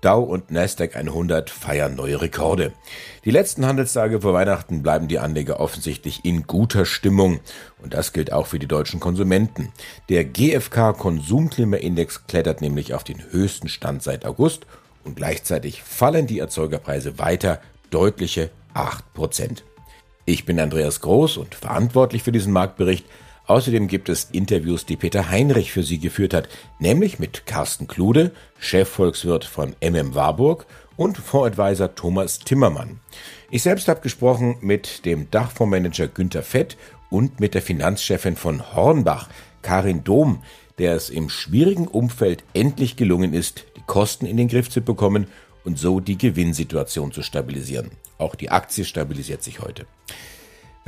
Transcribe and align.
Dow 0.00 0.22
und 0.22 0.52
Nasdaq 0.52 0.94
100 0.94 1.50
feiern 1.50 1.96
neue 1.96 2.20
Rekorde. 2.20 2.72
Die 3.24 3.32
letzten 3.32 3.66
Handelstage 3.66 4.20
vor 4.20 4.32
Weihnachten 4.32 4.82
bleiben 4.82 5.08
die 5.08 5.18
Anleger 5.18 5.58
offensichtlich 5.58 6.24
in 6.24 6.46
guter 6.46 6.84
Stimmung. 6.84 7.40
Und 7.82 7.94
das 7.94 8.12
gilt 8.12 8.32
auch 8.32 8.46
für 8.46 8.60
die 8.60 8.68
deutschen 8.68 9.00
Konsumenten. 9.00 9.72
Der 10.08 10.24
GfK 10.24 10.92
Konsumklimaindex 10.92 12.26
klettert 12.28 12.60
nämlich 12.60 12.94
auf 12.94 13.02
den 13.02 13.22
höchsten 13.32 13.68
Stand 13.68 14.04
seit 14.04 14.24
August 14.24 14.66
und 15.04 15.16
gleichzeitig 15.16 15.82
fallen 15.82 16.28
die 16.28 16.38
Erzeugerpreise 16.38 17.18
weiter 17.18 17.60
deutliche 17.90 18.50
8%. 18.74 19.62
Ich 20.26 20.44
bin 20.44 20.60
Andreas 20.60 21.00
Groß 21.00 21.38
und 21.38 21.54
verantwortlich 21.54 22.22
für 22.22 22.32
diesen 22.32 22.52
Marktbericht. 22.52 23.06
Außerdem 23.48 23.88
gibt 23.88 24.10
es 24.10 24.28
Interviews, 24.30 24.84
die 24.84 24.96
Peter 24.96 25.30
Heinrich 25.30 25.72
für 25.72 25.82
Sie 25.82 25.98
geführt 25.98 26.34
hat, 26.34 26.50
nämlich 26.78 27.18
mit 27.18 27.46
Carsten 27.46 27.88
Klude, 27.88 28.30
Chefvolkswirt 28.58 29.46
von 29.46 29.74
MM 29.80 30.14
Warburg 30.14 30.66
und 30.98 31.16
Fondsadvisor 31.16 31.94
Thomas 31.94 32.40
Timmermann. 32.40 33.00
Ich 33.50 33.62
selbst 33.62 33.88
habe 33.88 34.02
gesprochen 34.02 34.58
mit 34.60 35.06
dem 35.06 35.30
Dachfondsmanager 35.30 36.08
Günter 36.08 36.42
Fett 36.42 36.76
und 37.08 37.40
mit 37.40 37.54
der 37.54 37.62
Finanzchefin 37.62 38.36
von 38.36 38.74
Hornbach, 38.74 39.30
Karin 39.62 40.04
Dohm, 40.04 40.42
der 40.76 40.94
es 40.94 41.08
im 41.08 41.30
schwierigen 41.30 41.88
Umfeld 41.88 42.44
endlich 42.52 42.96
gelungen 42.96 43.32
ist, 43.32 43.64
die 43.78 43.82
Kosten 43.86 44.26
in 44.26 44.36
den 44.36 44.48
Griff 44.48 44.68
zu 44.68 44.82
bekommen 44.82 45.26
und 45.64 45.78
so 45.78 46.00
die 46.00 46.18
Gewinnsituation 46.18 47.12
zu 47.12 47.22
stabilisieren. 47.22 47.92
Auch 48.18 48.34
die 48.34 48.50
Aktie 48.50 48.84
stabilisiert 48.84 49.42
sich 49.42 49.60
heute. 49.60 49.86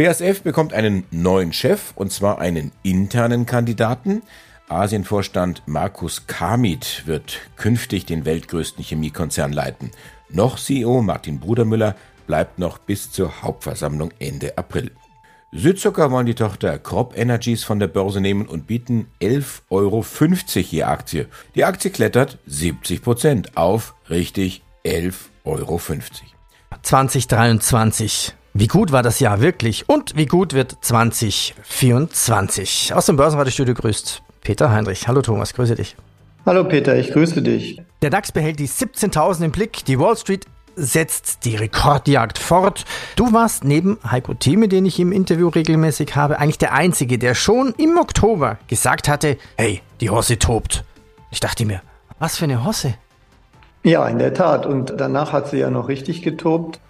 BASF 0.00 0.40
bekommt 0.40 0.72
einen 0.72 1.04
neuen 1.10 1.52
Chef, 1.52 1.92
und 1.94 2.10
zwar 2.10 2.38
einen 2.38 2.72
internen 2.82 3.44
Kandidaten. 3.44 4.22
Asienvorstand 4.66 5.62
Markus 5.66 6.26
Kamit 6.26 7.02
wird 7.04 7.38
künftig 7.56 8.06
den 8.06 8.24
weltgrößten 8.24 8.82
Chemiekonzern 8.82 9.52
leiten. 9.52 9.90
Noch 10.30 10.58
CEO 10.58 11.02
Martin 11.02 11.38
Brudermüller 11.38 11.96
bleibt 12.26 12.58
noch 12.58 12.78
bis 12.78 13.12
zur 13.12 13.42
Hauptversammlung 13.42 14.10
Ende 14.18 14.56
April. 14.56 14.90
Südzucker 15.52 16.10
wollen 16.10 16.24
die 16.24 16.34
Tochter 16.34 16.78
Crop 16.78 17.14
Energies 17.14 17.62
von 17.62 17.78
der 17.78 17.88
Börse 17.88 18.22
nehmen 18.22 18.46
und 18.46 18.66
bieten 18.66 19.06
11,50 19.20 19.60
Euro 19.68 20.02
je 20.54 20.82
Aktie. 20.84 21.26
Die 21.54 21.64
Aktie 21.66 21.90
klettert 21.90 22.38
70 22.46 23.02
Prozent 23.02 23.58
auf 23.58 23.94
richtig 24.08 24.62
11,50 24.82 25.12
Euro. 25.44 25.78
2023. 26.80 28.34
Wie 28.52 28.66
gut 28.66 28.90
war 28.90 29.04
das 29.04 29.20
Jahr 29.20 29.40
wirklich 29.40 29.88
und 29.88 30.16
wie 30.16 30.26
gut 30.26 30.54
wird 30.54 30.76
2024? 30.80 32.92
Aus 32.92 33.06
dem 33.06 33.16
Börsenradiostudio 33.16 33.74
grüßt 33.74 34.22
Peter 34.40 34.72
Heinrich. 34.72 35.06
Hallo 35.06 35.22
Thomas, 35.22 35.54
grüße 35.54 35.76
dich. 35.76 35.94
Hallo 36.44 36.64
Peter, 36.64 36.96
ich 36.96 37.12
grüße 37.12 37.42
dich. 37.42 37.80
Der 38.02 38.10
DAX 38.10 38.32
behält 38.32 38.58
die 38.58 38.66
17.000 38.66 39.44
im 39.44 39.52
Blick, 39.52 39.84
die 39.84 40.00
Wall 40.00 40.16
Street 40.16 40.46
setzt 40.74 41.44
die 41.44 41.54
Rekordjagd 41.54 42.38
fort. 42.38 42.86
Du 43.14 43.32
warst 43.32 43.62
neben 43.62 43.98
Heiko 44.10 44.34
Thieme, 44.34 44.66
den 44.66 44.84
ich 44.84 44.98
im 44.98 45.12
Interview 45.12 45.46
regelmäßig 45.48 46.16
habe, 46.16 46.40
eigentlich 46.40 46.58
der 46.58 46.72
Einzige, 46.72 47.18
der 47.18 47.36
schon 47.36 47.72
im 47.78 47.98
Oktober 47.98 48.58
gesagt 48.66 49.08
hatte, 49.08 49.36
hey, 49.58 49.80
die 50.00 50.10
Hosse 50.10 50.40
tobt. 50.40 50.82
Ich 51.30 51.38
dachte 51.38 51.64
mir, 51.64 51.82
was 52.18 52.38
für 52.38 52.46
eine 52.46 52.64
Hosse? 52.64 52.94
Ja, 53.84 54.08
in 54.08 54.18
der 54.18 54.34
Tat. 54.34 54.66
Und 54.66 54.94
danach 54.96 55.32
hat 55.32 55.50
sie 55.50 55.58
ja 55.58 55.70
noch 55.70 55.86
richtig 55.86 56.22
getobt. 56.22 56.80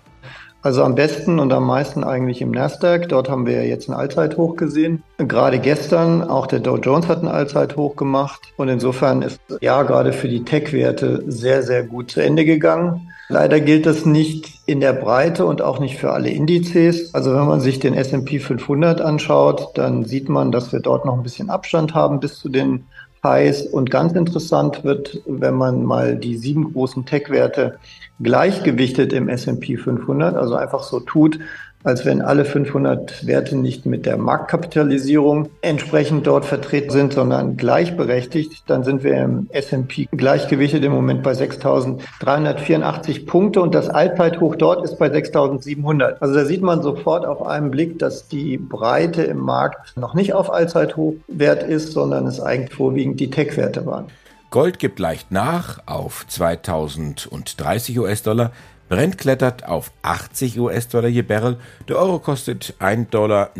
Also 0.62 0.84
am 0.84 0.94
besten 0.94 1.38
und 1.38 1.52
am 1.52 1.66
meisten 1.66 2.04
eigentlich 2.04 2.42
im 2.42 2.50
Nasdaq. 2.50 3.08
Dort 3.08 3.30
haben 3.30 3.46
wir 3.46 3.54
ja 3.54 3.62
jetzt 3.62 3.88
ein 3.88 3.94
Allzeithoch 3.94 4.56
gesehen. 4.56 5.02
Gerade 5.16 5.58
gestern, 5.58 6.22
auch 6.22 6.46
der 6.46 6.60
Dow 6.60 6.76
Jones 6.76 7.08
hat 7.08 7.22
ein 7.22 7.28
Allzeithoch 7.28 7.96
gemacht. 7.96 8.40
Und 8.56 8.68
insofern 8.68 9.22
ist 9.22 9.40
ja 9.60 9.82
gerade 9.84 10.12
für 10.12 10.28
die 10.28 10.44
Tech-Werte 10.44 11.24
sehr, 11.26 11.62
sehr 11.62 11.84
gut 11.84 12.10
zu 12.10 12.20
Ende 12.20 12.44
gegangen. 12.44 13.08
Leider 13.30 13.60
gilt 13.60 13.86
das 13.86 14.04
nicht 14.04 14.60
in 14.66 14.80
der 14.80 14.92
Breite 14.92 15.46
und 15.46 15.62
auch 15.62 15.78
nicht 15.78 15.96
für 15.96 16.12
alle 16.12 16.30
Indizes. 16.30 17.14
Also 17.14 17.32
wenn 17.32 17.46
man 17.46 17.60
sich 17.60 17.78
den 17.78 17.94
S&P 17.94 18.40
500 18.40 19.00
anschaut, 19.00 19.68
dann 19.74 20.04
sieht 20.04 20.28
man, 20.28 20.52
dass 20.52 20.72
wir 20.72 20.80
dort 20.80 21.06
noch 21.06 21.16
ein 21.16 21.22
bisschen 21.22 21.48
Abstand 21.48 21.94
haben 21.94 22.20
bis 22.20 22.38
zu 22.38 22.48
den 22.48 22.86
Highs. 23.22 23.66
Und 23.66 23.90
ganz 23.90 24.12
interessant 24.12 24.84
wird, 24.84 25.20
wenn 25.26 25.54
man 25.54 25.84
mal 25.84 26.16
die 26.16 26.36
sieben 26.36 26.72
großen 26.72 27.04
Tech-Werte 27.06 27.78
gleichgewichtet 28.22 29.12
im 29.12 29.28
S&P 29.28 29.76
500, 29.76 30.36
also 30.36 30.54
einfach 30.54 30.82
so 30.82 31.00
tut, 31.00 31.38
als 31.82 32.04
wenn 32.04 32.20
alle 32.22 32.44
500 32.44 33.26
Werte 33.26 33.56
nicht 33.56 33.86
mit 33.86 34.04
der 34.06 34.18
Marktkapitalisierung 34.18 35.48
entsprechend 35.62 36.26
dort 36.26 36.44
vertreten 36.44 36.90
sind, 36.90 37.12
sondern 37.12 37.56
gleichberechtigt, 37.56 38.64
dann 38.66 38.84
sind 38.84 39.02
wir 39.02 39.16
im 39.16 39.48
S&P 39.50 40.08
gleichgewichtet 40.12 40.84
im 40.84 40.92
Moment 40.92 41.22
bei 41.22 41.32
6.384 41.32 43.26
Punkte 43.26 43.62
und 43.62 43.74
das 43.74 43.88
Allzeithoch 43.88 44.56
dort 44.56 44.84
ist 44.84 44.98
bei 44.98 45.06
6.700. 45.06 46.16
Also 46.20 46.34
da 46.34 46.44
sieht 46.44 46.62
man 46.62 46.82
sofort 46.82 47.24
auf 47.24 47.46
einen 47.46 47.70
Blick, 47.70 47.98
dass 47.98 48.28
die 48.28 48.58
Breite 48.58 49.22
im 49.22 49.38
Markt 49.38 49.96
noch 49.96 50.14
nicht 50.14 50.34
auf 50.34 50.52
Allzeithochwert 50.52 51.62
ist, 51.62 51.92
sondern 51.92 52.26
es 52.26 52.40
eigentlich 52.40 52.74
vorwiegend 52.76 53.20
die 53.20 53.30
Tech-Werte 53.30 53.86
waren. 53.86 54.06
Gold 54.50 54.80
gibt 54.80 54.98
leicht 54.98 55.30
nach 55.30 55.80
auf 55.86 56.26
2030 56.26 57.98
US-Dollar. 58.00 58.50
Brent 58.90 59.16
klettert 59.18 59.66
auf 59.66 59.92
80 60.02 60.58
US-Dollar 60.58 61.08
je 61.08 61.22
Barrel. 61.22 61.58
Der 61.88 61.96
Euro 61.96 62.18
kostet 62.18 62.74
1,0970 62.80 63.06
Dollar. 63.08 63.50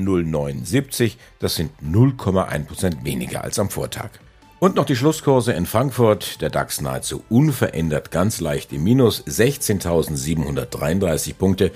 Das 1.39 1.55
sind 1.55 1.71
0,1% 1.81 3.05
weniger 3.05 3.45
als 3.45 3.61
am 3.61 3.71
Vortag. 3.71 4.11
Und 4.59 4.75
noch 4.75 4.87
die 4.87 4.97
Schlusskurse 4.97 5.53
in 5.53 5.67
Frankfurt. 5.67 6.41
Der 6.41 6.51
DAX 6.51 6.81
nahezu 6.81 7.23
unverändert, 7.29 8.11
ganz 8.11 8.41
leicht 8.41 8.73
im 8.73 8.83
Minus, 8.83 9.25
16.733 9.25 11.35
Punkte. 11.35 11.71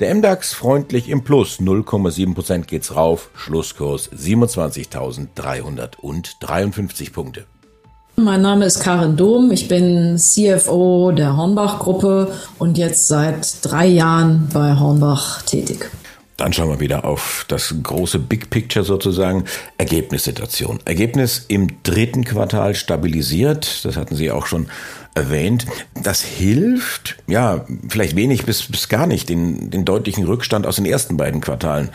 Der 0.00 0.14
MDAX 0.14 0.52
freundlich 0.52 1.08
im 1.08 1.24
Plus, 1.24 1.60
0,7% 1.60 2.66
geht's 2.66 2.94
rauf, 2.94 3.30
Schlusskurs 3.34 4.12
27.353 4.12 7.10
Punkte. 7.10 7.46
Mein 8.20 8.42
Name 8.42 8.64
ist 8.64 8.80
Karin 8.80 9.16
Dom, 9.16 9.52
ich 9.52 9.68
bin 9.68 10.18
CFO 10.18 11.12
der 11.12 11.36
Hornbach-Gruppe 11.36 12.32
und 12.58 12.76
jetzt 12.76 13.06
seit 13.06 13.64
drei 13.64 13.86
Jahren 13.86 14.48
bei 14.52 14.76
Hornbach 14.76 15.42
tätig. 15.42 15.88
Dann 16.36 16.52
schauen 16.52 16.68
wir 16.68 16.80
wieder 16.80 17.04
auf 17.04 17.44
das 17.46 17.72
große 17.80 18.18
Big 18.18 18.50
Picture 18.50 18.84
sozusagen. 18.84 19.44
Ergebnissituation. 19.76 20.80
Ergebnis 20.84 21.44
im 21.46 21.68
dritten 21.84 22.24
Quartal 22.24 22.74
stabilisiert. 22.74 23.84
Das 23.84 23.96
hatten 23.96 24.16
Sie 24.16 24.32
auch 24.32 24.46
schon 24.46 24.66
erwähnt. 25.14 25.66
Das 26.02 26.20
hilft, 26.20 27.18
ja, 27.28 27.66
vielleicht 27.88 28.16
wenig 28.16 28.44
bis, 28.44 28.64
bis 28.64 28.88
gar 28.88 29.06
nicht, 29.06 29.28
den, 29.28 29.70
den 29.70 29.84
deutlichen 29.84 30.24
Rückstand 30.24 30.66
aus 30.66 30.74
den 30.74 30.86
ersten 30.86 31.16
beiden 31.16 31.40
Quartalen 31.40 31.90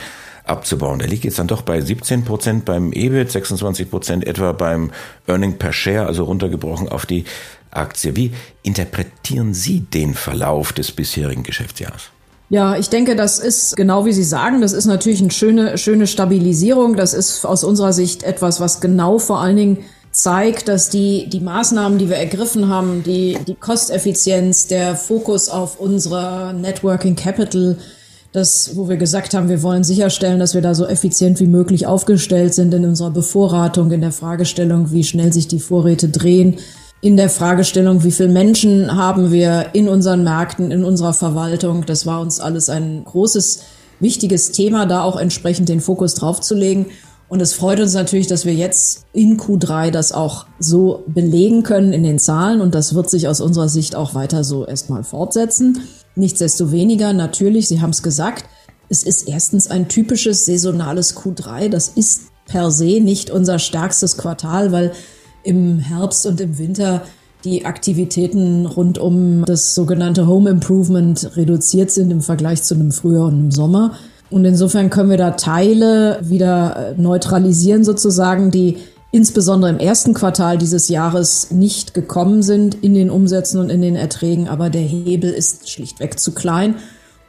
abzubauen. 0.45 0.99
Der 0.99 1.07
liegt 1.07 1.23
jetzt 1.23 1.39
dann 1.39 1.47
doch 1.47 1.61
bei 1.61 1.79
17 1.79 2.25
Prozent 2.25 2.65
beim 2.65 2.91
EBIT, 2.91 3.31
26 3.31 3.89
Prozent 3.89 4.27
etwa 4.27 4.51
beim 4.51 4.91
Earning 5.27 5.57
per 5.57 5.73
Share, 5.73 6.05
also 6.05 6.25
runtergebrochen 6.25 6.89
auf 6.89 7.05
die 7.05 7.25
Aktie. 7.71 8.15
Wie 8.15 8.31
interpretieren 8.61 9.53
Sie 9.53 9.81
den 9.81 10.13
Verlauf 10.13 10.73
des 10.73 10.91
bisherigen 10.91 11.43
Geschäftsjahres? 11.43 12.09
Ja, 12.49 12.75
ich 12.75 12.89
denke, 12.89 13.15
das 13.15 13.39
ist 13.39 13.75
genau 13.75 14.05
wie 14.05 14.13
Sie 14.13 14.23
sagen, 14.23 14.61
das 14.61 14.73
ist 14.73 14.85
natürlich 14.85 15.21
eine 15.21 15.31
schöne, 15.31 15.77
schöne 15.77 16.05
Stabilisierung. 16.05 16.95
Das 16.95 17.13
ist 17.13 17.45
aus 17.45 17.63
unserer 17.63 17.93
Sicht 17.93 18.23
etwas, 18.23 18.59
was 18.59 18.79
genau 18.79 19.17
vor 19.17 19.39
allen 19.39 19.55
Dingen 19.55 19.77
zeigt, 20.11 20.67
dass 20.67 20.89
die, 20.89 21.27
die 21.29 21.39
Maßnahmen, 21.39 21.97
die 21.97 22.09
wir 22.09 22.17
ergriffen 22.17 22.69
haben, 22.69 23.01
die, 23.01 23.39
die 23.47 23.55
Kosteffizienz, 23.55 24.67
der 24.67 24.95
Fokus 24.95 25.49
auf 25.49 25.79
unsere 25.79 26.53
Networking 26.53 27.15
Capital, 27.15 27.77
das, 28.33 28.75
wo 28.75 28.89
wir 28.89 28.97
gesagt 28.97 29.35
haben, 29.35 29.47
wir 29.47 29.61
wollen 29.61 29.83
sicherstellen, 29.83 30.39
dass 30.39 30.55
wir 30.55 30.61
da 30.61 30.73
so 30.73 30.87
effizient 30.87 31.39
wie 31.39 31.47
möglich 31.47 31.85
aufgestellt 31.85 32.55
sind 32.55 32.73
in 32.73 32.83
unserer 32.83 33.11
Bevorratung, 33.11 33.91
in 33.91 34.01
der 34.01 34.11
Fragestellung, 34.11 34.91
wie 34.91 35.03
schnell 35.03 35.31
sich 35.31 35.47
die 35.47 35.59
Vorräte 35.59 36.09
drehen, 36.09 36.57
in 36.99 37.15
der 37.15 37.29
Fragestellung, 37.29 38.03
wie 38.03 38.11
viele 38.11 38.29
Menschen 38.29 38.95
haben 38.95 39.31
wir 39.31 39.67
in 39.73 39.87
unseren 39.87 40.23
Märkten, 40.23 40.71
in 40.71 40.83
unserer 40.83 41.13
Verwaltung. 41.13 41.85
Das 41.85 42.07
war 42.07 42.21
uns 42.21 42.39
alles 42.39 42.69
ein 42.69 43.03
großes, 43.05 43.61
wichtiges 43.99 44.51
Thema, 44.51 44.87
da 44.87 45.03
auch 45.03 45.17
entsprechend 45.17 45.69
den 45.69 45.79
Fokus 45.79 46.15
draufzulegen. 46.15 46.87
Und 47.29 47.39
es 47.39 47.53
freut 47.53 47.79
uns 47.79 47.93
natürlich, 47.93 48.27
dass 48.27 48.45
wir 48.45 48.53
jetzt 48.53 49.05
in 49.13 49.37
Q3 49.37 49.91
das 49.91 50.11
auch 50.11 50.45
so 50.59 51.03
belegen 51.07 51.61
können 51.61 51.93
in 51.93 52.03
den 52.03 52.17
Zahlen. 52.17 52.61
Und 52.61 52.73
das 52.73 52.95
wird 52.95 53.11
sich 53.11 53.27
aus 53.27 53.41
unserer 53.41 53.69
Sicht 53.69 53.95
auch 53.95 54.15
weiter 54.15 54.43
so 54.43 54.65
erstmal 54.65 55.03
fortsetzen. 55.03 55.79
Nichtsdestoweniger, 56.15 57.13
natürlich, 57.13 57.67
Sie 57.67 57.81
haben 57.81 57.89
es 57.89 58.03
gesagt, 58.03 58.45
es 58.89 59.03
ist 59.03 59.27
erstens 59.27 59.69
ein 59.71 59.87
typisches 59.87 60.45
saisonales 60.45 61.17
Q3. 61.17 61.69
Das 61.69 61.87
ist 61.87 62.23
per 62.45 62.71
se 62.71 62.99
nicht 62.99 63.29
unser 63.29 63.59
stärkstes 63.59 64.17
Quartal, 64.17 64.71
weil 64.71 64.91
im 65.43 65.79
Herbst 65.79 66.25
und 66.25 66.39
im 66.41 66.57
Winter 66.57 67.03
die 67.43 67.65
Aktivitäten 67.65 68.65
rund 68.65 68.97
um 68.97 69.43
das 69.45 69.75
sogenannte 69.75 70.27
Home 70.27 70.49
Improvement 70.49 71.35
reduziert 71.35 71.91
sind 71.91 72.11
im 72.11 72.21
Vergleich 72.21 72.63
zu 72.63 72.75
einem 72.75 72.91
Frühjahr 72.91 73.25
und 73.25 73.33
einem 73.33 73.51
Sommer. 73.51 73.95
Und 74.29 74.45
insofern 74.45 74.89
können 74.89 75.09
wir 75.09 75.17
da 75.17 75.31
Teile 75.31 76.19
wieder 76.21 76.95
neutralisieren 76.97 77.83
sozusagen, 77.83 78.49
die 78.49 78.77
insbesondere 79.13 79.69
im 79.69 79.77
ersten 79.77 80.15
Quartal 80.15 80.57
dieses 80.57 80.89
Jahres 80.89 81.51
nicht 81.51 81.93
gekommen 81.93 82.41
sind 82.41 82.73
in 82.83 82.95
den 82.95 83.11
Umsätzen 83.11 83.59
und 83.59 83.69
in 83.69 83.81
den 83.81 83.95
Erträgen, 83.95 84.49
aber 84.49 84.71
der 84.71 84.81
Hebel 84.81 85.31
ist 85.31 85.69
schlichtweg 85.69 86.19
zu 86.19 86.33
klein, 86.33 86.75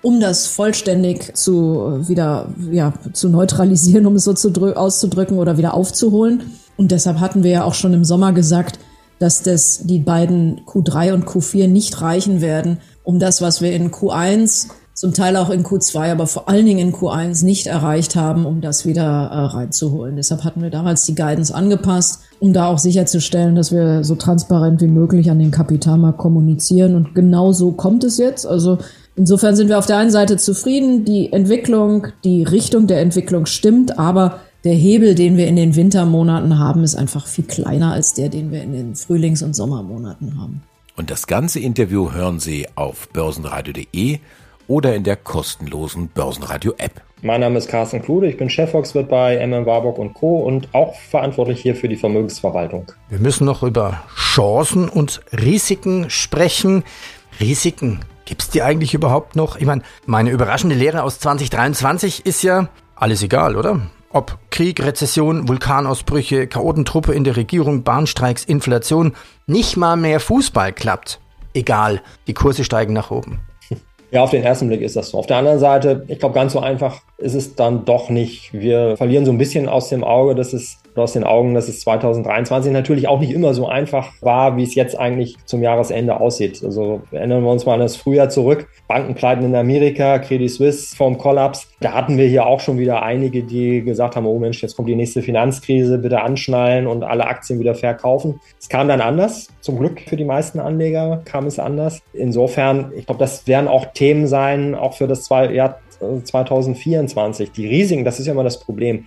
um 0.01 0.19
das 0.19 0.47
vollständig 0.47 1.37
zu 1.37 2.09
wieder 2.09 2.49
ja 2.73 2.95
zu 3.13 3.29
neutralisieren, 3.29 4.07
um 4.09 4.17
es 4.17 4.25
so 4.25 4.33
zu 4.33 4.51
auszudrücken 4.75 5.39
oder 5.39 5.59
wieder 5.59 5.75
aufzuholen. 5.75 6.45
Und 6.79 6.91
deshalb 6.91 7.21
hatten 7.21 7.43
wir 7.43 7.51
ja 7.51 7.65
auch 7.65 7.75
schon 7.75 7.93
im 7.93 8.05
Sommer 8.05 8.33
gesagt, 8.33 8.79
dass 9.19 9.43
das 9.43 9.81
die 9.85 9.99
beiden 9.99 10.63
Q3 10.65 11.13
und 11.13 11.27
Q4 11.27 11.69
nicht 11.69 12.01
reichen 12.01 12.41
werden, 12.41 12.79
um 13.05 13.19
das, 13.19 13.43
was 13.43 13.61
wir 13.61 13.73
in 13.73 13.91
Q1 13.91 14.69
zum 14.95 15.13
Teil 15.13 15.37
auch 15.37 15.51
in 15.51 15.65
Q2, 15.65 16.13
aber 16.13 16.29
vor 16.29 16.49
allen 16.49 16.67
Dingen 16.67 16.79
in 16.79 16.95
Q1 16.95 17.45
nicht 17.45 17.67
erreicht 17.67 18.15
haben, 18.15 18.47
um 18.47 18.61
das 18.61 18.87
wieder 18.87 19.03
äh, 19.03 19.39
reinzuholen. 19.47 20.15
Deshalb 20.15 20.45
hatten 20.45 20.63
wir 20.63 20.71
damals 20.71 21.05
die 21.05 21.17
Guidance 21.17 21.53
angepasst, 21.53 22.21
um 22.39 22.53
da 22.53 22.69
auch 22.69 22.79
sicherzustellen, 22.79 23.57
dass 23.57 23.73
wir 23.73 24.05
so 24.05 24.15
transparent 24.15 24.81
wie 24.81 24.87
möglich 24.87 25.31
an 25.33 25.41
den 25.41 25.51
Kapitalmarkt 25.51 26.19
kommunizieren. 26.19 26.95
Und 26.95 27.15
genau 27.15 27.53
so 27.53 27.73
kommt 27.73 28.05
es 28.05 28.19
jetzt. 28.19 28.47
Also 28.47 28.79
insofern 29.17 29.57
sind 29.57 29.69
wir 29.69 29.79
auf 29.79 29.87
der 29.87 29.99
einen 29.99 30.13
Seite 30.13 30.37
zufrieden. 30.37 31.05
Die 31.05 31.33
Entwicklung, 31.33 32.07
die 32.23 32.45
Richtung 32.45 32.87
der 32.87 33.01
Entwicklung 33.01 33.47
stimmt, 33.47 33.99
aber 33.99 34.39
der 34.63 34.75
Hebel, 34.75 35.17
den 35.17 35.37
wir 35.37 35.49
in 35.49 35.57
den 35.57 35.75
Wintermonaten 35.75 36.61
haben, 36.61 36.85
ist 36.85 36.95
einfach 36.95 37.27
viel 37.27 37.45
kleiner 37.45 37.93
als 37.93 38.15
der, 38.15 38.29
den 38.29 38.53
wir 38.53 38.63
in 38.63 38.73
den 38.73 38.95
Frühlings- 38.95 39.43
und 39.43 39.57
Sommermonaten 39.57 40.41
haben. 40.41 40.63
Und 40.97 41.11
das 41.11 41.27
ganze 41.27 41.59
Interview 41.59 42.13
hören 42.13 42.39
Sie 42.39 42.69
auf 42.77 43.09
börsenradio.de 43.09 44.21
oder 44.67 44.95
in 44.95 45.05
der 45.05 45.17
kostenlosen 45.17 46.09
Börsenradio-App. 46.09 47.03
Mein 47.23 47.41
Name 47.41 47.57
ist 47.59 47.69
Carsten 47.69 48.03
Klude, 48.03 48.29
ich 48.29 48.37
bin 48.37 48.51
Chefvolkswirt 48.51 49.09
bei 49.09 49.45
MM 49.47 49.65
Warburg 49.65 49.99
und 49.99 50.13
Co. 50.13 50.41
und 50.41 50.69
auch 50.75 50.95
verantwortlich 50.95 51.61
hier 51.63 51.75
für 51.75 51.89
die 51.89 51.97
Vermögensverwaltung. 51.97 52.93
Wir 53.09 53.19
müssen 53.19 53.47
noch 53.47 53.63
über 53.63 54.03
Chancen 54.15 54.89
und 54.89 55.23
Risiken 55.33 56.11
sprechen. 56.11 56.85
Risiken, 57.41 58.01
gibt 58.27 58.43
es 58.43 58.51
die 58.51 58.63
eigentlich 58.63 58.93
überhaupt 58.93 59.37
noch? 59.37 59.57
Ich 59.57 59.65
meine, 59.65 59.83
meine 60.05 60.31
überraschende 60.31 60.77
Lehre 60.77 61.03
aus 61.03 61.19
2023 61.19 62.27
ist 62.27 62.43
ja 62.43 62.69
alles 62.95 63.23
egal, 63.23 63.57
oder? 63.57 63.81
Ob 64.11 64.39
Krieg, 64.51 64.81
Rezession, 64.85 65.49
Vulkanausbrüche, 65.49 66.47
Chaotentruppe 66.47 67.15
in 67.15 67.25
der 67.25 67.37
Regierung, 67.37 67.83
Bahnstreiks, 67.83 68.45
Inflation, 68.45 69.15
nicht 69.47 69.77
mal 69.77 69.97
mehr 69.97 70.21
Fußball 70.21 70.73
klappt. 70.73 71.21
Egal, 71.55 72.03
die 72.27 72.35
Kurse 72.35 72.65
steigen 72.65 72.93
nach 72.93 73.11
oben. 73.11 73.41
Ja, 74.11 74.23
auf 74.23 74.31
den 74.31 74.43
ersten 74.43 74.69
Blick 74.69 74.81
ist 74.81 74.97
das 74.97 75.11
so. 75.11 75.19
Auf 75.19 75.27
der 75.27 75.39
anderen 75.39 75.59
Seite, 75.59 76.05
ich 76.09 76.19
glaube, 76.19 76.35
ganz 76.35 76.53
so 76.53 76.61
einfach 76.61 77.01
ist 77.25 77.35
es 77.35 77.55
dann 77.55 77.87
doch 77.87 78.11
nicht. 78.11 78.53
Wir 78.53 78.97
verlieren 78.99 79.25
so 79.25 79.33
ein 79.33 79.39
bisschen 79.39 79.67
aus 79.67 79.89
dem 79.89 80.05
Auge, 80.05 80.35
dass 80.35 80.53
es 80.53 80.79
aus 80.95 81.15
den 81.15 81.25
Augen, 81.25 81.55
dass 81.55 81.69
es 81.69 81.81
2023 81.81 82.73
natürlich 82.73 83.09
auch 83.09 83.19
nicht 83.19 83.33
immer 83.33 83.55
so 83.55 83.67
einfach 83.67 84.13
war, 84.21 84.57
wie 84.57 84.63
es 84.63 84.75
jetzt 84.75 84.97
eigentlich 84.97 85.37
zum 85.45 85.63
Jahresende 85.63 86.21
aussieht. 86.21 86.63
Also 86.63 87.01
erinnern 87.11 87.43
wir 87.43 87.51
uns 87.51 87.67
mal 87.67 87.75
an 87.75 87.81
das 87.81 87.97
Frühjahr 87.97 88.29
zurück. 88.29 88.69
Bankenpleiten 88.87 89.45
in 89.45 89.57
Amerika, 89.57 90.19
Credit 90.19 90.51
Suisse 90.51 90.95
vom 90.95 91.19
Kollaps. 91.19 91.69
Da 91.81 91.93
hatten 91.93 92.19
wir 92.19 92.27
hier 92.27 92.47
auch 92.47 92.61
schon 92.61 92.79
wieder 92.79 93.03
einige, 93.03 93.43
die 93.43 93.83
gesagt 93.83 94.15
haben, 94.17 94.27
oh 94.27 94.39
Mensch, 94.39 94.63
jetzt 94.63 94.77
kommt 94.77 94.89
die 94.89 94.95
nächste 94.95 95.23
Finanzkrise, 95.23 95.99
bitte 95.99 96.21
anschnallen 96.21 96.87
und 96.87 97.03
alle 97.03 97.27
Aktien 97.27 97.59
wieder 97.59 97.75
verkaufen. 97.75 98.41
Es 98.61 98.69
kam 98.69 98.87
dann 98.87 99.01
anders. 99.01 99.49
Zum 99.63 99.79
Glück 99.79 100.01
für 100.01 100.17
die 100.17 100.25
meisten 100.25 100.61
Anleger 100.61 101.23
kam 101.25 101.47
es 101.47 101.59
anders. 101.59 102.03
Insofern, 102.13 102.93
ich 102.95 103.07
glaube, 103.07 103.19
das 103.19 103.49
werden 103.49 103.67
auch 103.67 103.87
Themen 103.95 104.27
sein, 104.27 104.75
auch 104.75 104.95
für 104.95 105.09
das 105.09 105.29
Jahr 105.29 105.81
2024. 106.23 107.53
Die 107.53 107.67
Risiken, 107.67 108.05
das 108.05 108.21
ist 108.21 108.27
ja 108.27 108.33
immer 108.33 108.45
das 108.45 108.61
Problem 108.61 109.05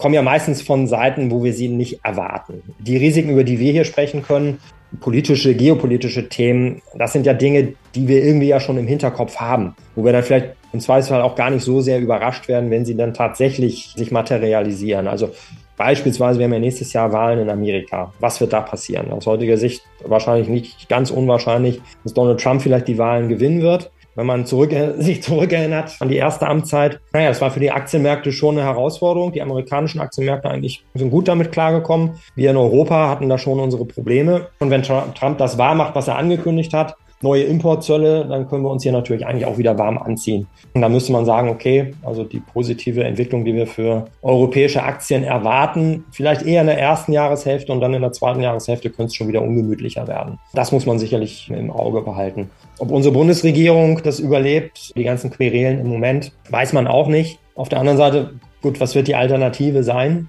kommen 0.00 0.14
ja 0.14 0.22
meistens 0.22 0.62
von 0.62 0.86
Seiten, 0.86 1.30
wo 1.30 1.44
wir 1.44 1.52
sie 1.52 1.68
nicht 1.68 2.00
erwarten. 2.02 2.62
Die 2.78 2.96
Risiken, 2.96 3.30
über 3.30 3.44
die 3.44 3.60
wir 3.60 3.70
hier 3.70 3.84
sprechen 3.84 4.22
können, 4.22 4.58
politische, 4.98 5.54
geopolitische 5.54 6.28
Themen, 6.28 6.82
das 6.96 7.12
sind 7.12 7.26
ja 7.26 7.34
Dinge, 7.34 7.74
die 7.94 8.08
wir 8.08 8.24
irgendwie 8.24 8.48
ja 8.48 8.58
schon 8.58 8.78
im 8.78 8.86
Hinterkopf 8.86 9.36
haben, 9.36 9.76
wo 9.94 10.04
wir 10.04 10.12
dann 10.12 10.22
vielleicht 10.22 10.56
im 10.72 10.80
Zweifelsfall 10.80 11.20
auch 11.20 11.36
gar 11.36 11.50
nicht 11.50 11.62
so 11.62 11.80
sehr 11.80 12.00
überrascht 12.00 12.48
werden, 12.48 12.70
wenn 12.70 12.84
sie 12.84 12.96
dann 12.96 13.12
tatsächlich 13.12 13.92
sich 13.94 14.10
materialisieren. 14.10 15.06
Also 15.06 15.30
beispielsweise, 15.76 16.38
wir 16.38 16.46
haben 16.46 16.54
ja 16.54 16.60
nächstes 16.60 16.92
Jahr 16.92 17.12
Wahlen 17.12 17.40
in 17.40 17.50
Amerika. 17.50 18.12
Was 18.20 18.40
wird 18.40 18.52
da 18.54 18.62
passieren? 18.62 19.12
Aus 19.12 19.26
heutiger 19.26 19.58
Sicht 19.58 19.82
wahrscheinlich 20.04 20.48
nicht 20.48 20.88
ganz 20.88 21.10
unwahrscheinlich, 21.10 21.80
dass 22.04 22.14
Donald 22.14 22.40
Trump 22.40 22.62
vielleicht 22.62 22.88
die 22.88 22.98
Wahlen 22.98 23.28
gewinnen 23.28 23.60
wird 23.60 23.90
wenn 24.20 24.26
man 24.26 24.44
zurück, 24.44 24.70
sich 24.98 25.22
zurückerinnert 25.22 25.96
an 25.98 26.08
die 26.08 26.16
erste 26.16 26.46
Amtszeit. 26.46 27.00
Naja, 27.12 27.28
das 27.28 27.40
war 27.40 27.50
für 27.50 27.60
die 27.60 27.70
Aktienmärkte 27.70 28.32
schon 28.32 28.58
eine 28.58 28.66
Herausforderung. 28.66 29.32
Die 29.32 29.40
amerikanischen 29.40 30.00
Aktienmärkte 30.00 30.50
eigentlich 30.50 30.84
sind 30.94 31.10
gut 31.10 31.26
damit 31.26 31.52
klargekommen. 31.52 32.20
Wir 32.34 32.50
in 32.50 32.56
Europa 32.56 33.08
hatten 33.08 33.28
da 33.28 33.38
schon 33.38 33.58
unsere 33.58 33.86
Probleme. 33.86 34.48
Und 34.58 34.70
wenn 34.70 34.82
Trump 34.82 35.38
das 35.38 35.56
wahr 35.56 35.74
macht, 35.74 35.94
was 35.94 36.06
er 36.06 36.16
angekündigt 36.16 36.74
hat, 36.74 36.96
neue 37.22 37.42
Importzölle, 37.44 38.24
dann 38.26 38.48
können 38.48 38.62
wir 38.62 38.70
uns 38.70 38.82
hier 38.82 38.92
natürlich 38.92 39.26
eigentlich 39.26 39.44
auch 39.44 39.58
wieder 39.58 39.76
warm 39.78 39.98
anziehen. 39.98 40.46
Und 40.74 40.80
da 40.80 40.88
müsste 40.88 41.12
man 41.12 41.24
sagen, 41.24 41.48
okay, 41.48 41.92
also 42.02 42.24
die 42.24 42.40
positive 42.40 43.04
Entwicklung, 43.04 43.44
die 43.44 43.54
wir 43.54 43.66
für 43.66 44.06
europäische 44.22 44.82
Aktien 44.82 45.24
erwarten, 45.24 46.04
vielleicht 46.12 46.42
eher 46.42 46.62
in 46.62 46.68
der 46.68 46.78
ersten 46.78 47.12
Jahreshälfte 47.12 47.72
und 47.72 47.80
dann 47.80 47.92
in 47.92 48.02
der 48.02 48.12
zweiten 48.12 48.40
Jahreshälfte 48.40 48.88
könnte 48.90 49.08
es 49.08 49.14
schon 49.14 49.28
wieder 49.28 49.42
ungemütlicher 49.42 50.08
werden. 50.08 50.38
Das 50.54 50.72
muss 50.72 50.86
man 50.86 50.98
sicherlich 50.98 51.50
im 51.50 51.70
Auge 51.70 52.00
behalten. 52.02 52.50
Ob 52.78 52.90
unsere 52.90 53.12
Bundesregierung 53.12 54.00
das 54.02 54.18
überlebt, 54.20 54.96
die 54.96 55.04
ganzen 55.04 55.30
Querelen 55.30 55.80
im 55.80 55.88
Moment, 55.88 56.32
weiß 56.48 56.72
man 56.72 56.86
auch 56.86 57.08
nicht. 57.08 57.38
Auf 57.54 57.68
der 57.68 57.80
anderen 57.80 57.98
Seite, 57.98 58.30
gut, 58.62 58.80
was 58.80 58.94
wird 58.94 59.08
die 59.08 59.14
Alternative 59.14 59.82
sein? 59.82 60.28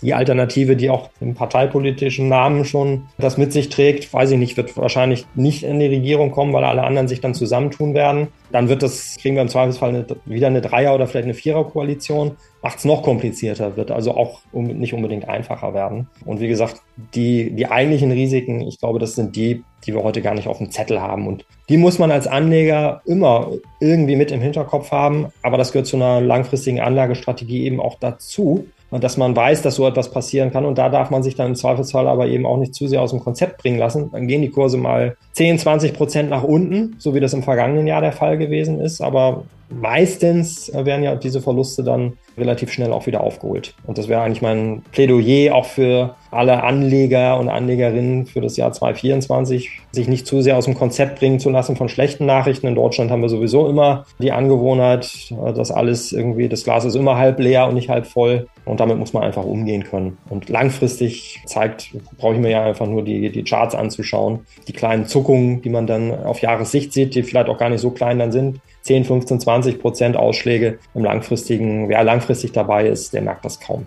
Die 0.00 0.14
Alternative, 0.14 0.76
die 0.76 0.90
auch 0.90 1.10
im 1.20 1.34
parteipolitischen 1.34 2.28
Namen 2.28 2.64
schon 2.64 3.06
das 3.18 3.36
mit 3.36 3.52
sich 3.52 3.68
trägt, 3.68 4.12
weiß 4.12 4.30
ich 4.30 4.38
nicht, 4.38 4.56
wird 4.56 4.76
wahrscheinlich 4.76 5.26
nicht 5.34 5.64
in 5.64 5.80
die 5.80 5.86
Regierung 5.86 6.30
kommen, 6.30 6.52
weil 6.52 6.64
alle 6.64 6.84
anderen 6.84 7.08
sich 7.08 7.20
dann 7.20 7.34
zusammentun 7.34 7.94
werden. 7.94 8.28
Dann 8.52 8.68
wird 8.68 8.82
das, 8.82 9.16
kriegen 9.20 9.34
wir 9.34 9.42
im 9.42 9.48
Zweifelsfall 9.48 9.90
eine, 9.90 10.06
wieder 10.24 10.46
eine 10.46 10.60
Dreier- 10.60 10.94
oder 10.94 11.06
vielleicht 11.06 11.24
eine 11.24 11.34
Vierer-Koalition. 11.34 12.36
Macht 12.62 12.78
es 12.78 12.84
noch 12.84 13.02
komplizierter, 13.02 13.76
wird 13.76 13.90
also 13.90 14.16
auch 14.16 14.40
nicht 14.52 14.94
unbedingt 14.94 15.28
einfacher 15.28 15.74
werden. 15.74 16.08
Und 16.24 16.40
wie 16.40 16.48
gesagt, 16.48 16.80
die, 17.14 17.50
die 17.50 17.66
eigentlichen 17.66 18.12
Risiken, 18.12 18.60
ich 18.60 18.78
glaube, 18.78 18.98
das 18.98 19.14
sind 19.14 19.36
die, 19.36 19.64
die 19.86 19.94
wir 19.94 20.02
heute 20.02 20.22
gar 20.22 20.34
nicht 20.34 20.48
auf 20.48 20.58
dem 20.58 20.70
Zettel 20.70 21.00
haben. 21.00 21.26
Und 21.26 21.44
die 21.68 21.76
muss 21.76 21.98
man 21.98 22.10
als 22.10 22.26
Anleger 22.26 23.02
immer 23.04 23.50
irgendwie 23.80 24.16
mit 24.16 24.30
im 24.30 24.40
Hinterkopf 24.40 24.90
haben. 24.90 25.26
Aber 25.42 25.56
das 25.58 25.72
gehört 25.72 25.86
zu 25.86 25.96
einer 25.96 26.20
langfristigen 26.20 26.80
Anlagestrategie 26.80 27.64
eben 27.64 27.80
auch 27.80 27.96
dazu 27.98 28.66
und 28.90 29.04
dass 29.04 29.16
man 29.16 29.36
weiß, 29.36 29.62
dass 29.62 29.74
so 29.74 29.86
etwas 29.86 30.10
passieren 30.10 30.50
kann. 30.50 30.64
Und 30.64 30.78
da 30.78 30.88
darf 30.88 31.10
man 31.10 31.22
sich 31.22 31.34
dann 31.34 31.48
im 31.48 31.54
Zweifelsfall 31.54 32.06
aber 32.06 32.26
eben 32.26 32.46
auch 32.46 32.56
nicht 32.56 32.74
zu 32.74 32.86
sehr 32.86 33.02
aus 33.02 33.10
dem 33.10 33.20
Konzept 33.20 33.58
bringen 33.58 33.78
lassen. 33.78 34.10
Dann 34.10 34.26
gehen 34.26 34.42
die 34.42 34.50
Kurse 34.50 34.78
mal 34.78 35.16
10, 35.32 35.58
20 35.58 35.94
Prozent 35.94 36.30
nach 36.30 36.42
unten, 36.42 36.96
so 36.98 37.14
wie 37.14 37.20
das 37.20 37.34
im 37.34 37.42
vergangenen 37.42 37.86
Jahr 37.86 38.00
der 38.00 38.12
Fall 38.12 38.38
gewesen 38.38 38.80
ist. 38.80 39.00
Aber 39.00 39.44
meistens 39.70 40.70
werden 40.72 41.02
ja 41.02 41.14
diese 41.14 41.40
Verluste 41.40 41.82
dann 41.82 42.14
relativ 42.36 42.72
schnell 42.72 42.92
auch 42.92 43.06
wieder 43.06 43.22
aufgeholt. 43.22 43.74
Und 43.86 43.98
das 43.98 44.08
wäre 44.08 44.22
eigentlich 44.22 44.42
mein 44.42 44.82
Plädoyer 44.92 45.54
auch 45.54 45.66
für 45.66 46.14
alle 46.30 46.62
Anleger 46.62 47.38
und 47.38 47.48
Anlegerinnen 47.48 48.26
für 48.26 48.40
das 48.40 48.56
Jahr 48.56 48.72
2024, 48.72 49.70
sich 49.92 50.08
nicht 50.08 50.26
zu 50.26 50.40
sehr 50.40 50.56
aus 50.56 50.66
dem 50.66 50.74
Konzept 50.74 51.18
bringen 51.18 51.40
zu 51.40 51.50
lassen 51.50 51.76
von 51.76 51.88
schlechten 51.88 52.26
Nachrichten. 52.26 52.66
In 52.66 52.74
Deutschland 52.74 53.10
haben 53.10 53.22
wir 53.22 53.28
sowieso 53.28 53.68
immer 53.68 54.04
die 54.20 54.32
Angewohnheit, 54.32 55.32
dass 55.54 55.70
alles 55.70 56.12
irgendwie, 56.12 56.48
das 56.48 56.64
Glas 56.64 56.84
ist 56.84 56.94
immer 56.94 57.16
halb 57.16 57.38
leer 57.40 57.66
und 57.66 57.74
nicht 57.74 57.88
halb 57.88 58.06
voll. 58.06 58.46
Und 58.64 58.80
damit 58.80 58.98
muss 58.98 59.14
man 59.14 59.22
einfach 59.22 59.44
umgehen 59.44 59.84
können. 59.84 60.18
Und 60.28 60.50
langfristig 60.50 61.40
zeigt, 61.46 61.90
brauche 62.18 62.34
ich 62.34 62.40
mir 62.40 62.50
ja 62.50 62.64
einfach 62.64 62.86
nur 62.86 63.02
die, 63.02 63.30
die 63.30 63.42
Charts 63.42 63.74
anzuschauen. 63.74 64.40
Die 64.68 64.74
kleinen 64.74 65.06
Zuckungen, 65.06 65.62
die 65.62 65.70
man 65.70 65.86
dann 65.86 66.12
auf 66.24 66.42
Jahressicht 66.42 66.92
sieht, 66.92 67.14
die 67.14 67.22
vielleicht 67.22 67.48
auch 67.48 67.56
gar 67.56 67.70
nicht 67.70 67.80
so 67.80 67.90
klein 67.90 68.18
dann 68.18 68.30
sind. 68.30 68.60
10, 68.88 69.04
15, 69.04 69.40
20 69.40 69.80
Prozent 69.82 70.16
Ausschläge 70.16 70.78
im 70.94 71.04
langfristigen, 71.04 71.90
wer 71.90 72.02
langfristig 72.04 72.52
dabei 72.52 72.88
ist, 72.88 73.12
der 73.12 73.20
merkt 73.20 73.44
das 73.44 73.60
kaum. 73.60 73.86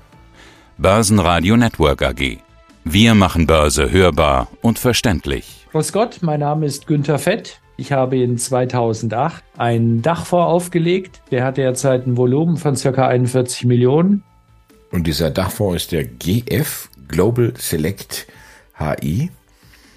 Börsenradio 0.77 1.57
Network 1.57 2.03
AG. 2.03 2.37
Wir 2.83 3.15
machen 3.15 3.47
Börse 3.47 3.89
hörbar 3.91 4.47
und 4.61 4.77
verständlich. 4.77 5.65
Grüß 5.71 5.91
Gott, 5.91 6.19
mein 6.21 6.41
Name 6.41 6.67
ist 6.67 6.85
Günther 6.85 7.17
Fett. 7.17 7.61
Ich 7.77 7.91
habe 7.91 8.19
in 8.19 8.37
2008 8.37 9.43
einen 9.57 10.03
Dachfonds 10.03 10.45
aufgelegt. 10.45 11.23
Der 11.31 11.45
hat 11.45 11.57
derzeit 11.57 12.05
ein 12.05 12.15
Volumen 12.15 12.57
von 12.57 12.75
ca. 12.75 13.07
41 13.07 13.65
Millionen. 13.65 14.23
Und 14.91 15.07
dieser 15.07 15.31
Dachfonds 15.31 15.77
ist 15.77 15.91
der 15.91 16.03
GF 16.03 16.89
Global 17.07 17.53
Select 17.57 18.27
HI. 18.77 19.31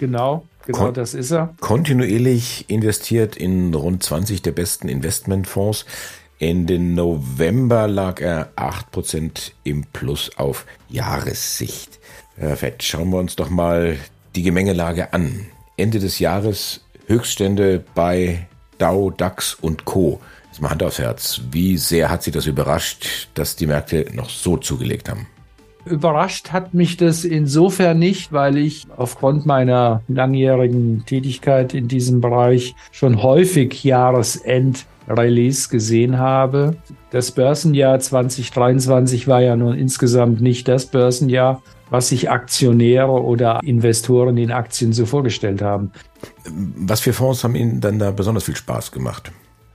Genau. 0.00 0.46
Genau, 0.66 0.78
Kon 0.78 0.94
das 0.94 1.14
ist 1.14 1.30
er. 1.30 1.54
Kontinuierlich 1.60 2.64
investiert 2.68 3.36
in 3.36 3.74
rund 3.74 4.02
20 4.02 4.42
der 4.42 4.52
besten 4.52 4.88
Investmentfonds. 4.88 5.84
Ende 6.38 6.78
November 6.78 7.86
lag 7.86 8.20
er 8.20 8.52
8% 8.56 9.52
im 9.62 9.84
Plus 9.92 10.30
auf 10.36 10.66
Jahressicht. 10.88 12.00
Fett, 12.36 12.82
schauen 12.82 13.10
wir 13.10 13.18
uns 13.18 13.36
doch 13.36 13.50
mal 13.50 13.96
die 14.34 14.42
Gemengelage 14.42 15.12
an. 15.12 15.46
Ende 15.76 16.00
des 16.00 16.18
Jahres 16.18 16.80
Höchststände 17.06 17.84
bei 17.94 18.46
Dow, 18.78 19.10
DAX 19.10 19.54
und 19.54 19.84
Co. 19.84 20.20
Jetzt 20.46 20.60
mal 20.60 20.70
Hand 20.70 20.82
aufs 20.82 20.98
Herz. 20.98 21.40
Wie 21.50 21.76
sehr 21.76 22.10
hat 22.10 22.22
Sie 22.22 22.30
das 22.30 22.46
überrascht, 22.46 23.28
dass 23.34 23.56
die 23.56 23.66
Märkte 23.66 24.06
noch 24.12 24.30
so 24.30 24.56
zugelegt 24.56 25.08
haben? 25.08 25.26
Überrascht 25.86 26.52
hat 26.52 26.72
mich 26.72 26.96
das 26.96 27.24
insofern 27.24 27.98
nicht, 27.98 28.32
weil 28.32 28.56
ich 28.56 28.86
aufgrund 28.96 29.44
meiner 29.44 30.02
langjährigen 30.08 31.04
Tätigkeit 31.04 31.74
in 31.74 31.88
diesem 31.88 32.20
Bereich 32.20 32.74
schon 32.90 33.22
häufig 33.22 33.84
Jahresend-Release 33.84 35.68
gesehen 35.68 36.18
habe. 36.18 36.76
Das 37.10 37.32
Börsenjahr 37.32 38.00
2023 38.00 39.28
war 39.28 39.42
ja 39.42 39.56
nun 39.56 39.74
insgesamt 39.74 40.40
nicht 40.40 40.68
das 40.68 40.86
Börsenjahr, 40.86 41.62
was 41.90 42.08
sich 42.08 42.30
Aktionäre 42.30 43.22
oder 43.22 43.60
Investoren 43.62 44.38
in 44.38 44.52
Aktien 44.52 44.94
so 44.94 45.04
vorgestellt 45.04 45.60
haben. 45.60 45.92
Was 46.78 47.00
für 47.00 47.12
Fonds 47.12 47.44
haben 47.44 47.56
Ihnen 47.56 47.80
dann 47.80 47.98
da 47.98 48.10
besonders 48.10 48.44
viel 48.44 48.56
Spaß 48.56 48.90
gemacht? 48.90 49.30